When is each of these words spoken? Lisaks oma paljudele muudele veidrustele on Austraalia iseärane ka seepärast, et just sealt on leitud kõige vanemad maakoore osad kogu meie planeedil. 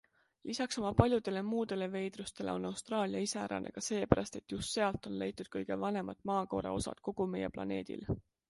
Lisaks 0.49 0.77
oma 0.81 0.91
paljudele 1.01 1.41
muudele 1.49 1.87
veidrustele 1.95 2.51
on 2.59 2.65
Austraalia 2.69 3.21
iseärane 3.27 3.75
ka 3.75 3.83
seepärast, 3.89 4.39
et 4.41 4.57
just 4.57 4.75
sealt 4.79 5.11
on 5.11 5.21
leitud 5.25 5.53
kõige 5.57 5.81
vanemad 5.85 6.27
maakoore 6.31 6.73
osad 6.81 7.09
kogu 7.11 7.33
meie 7.37 7.57
planeedil. 7.59 8.07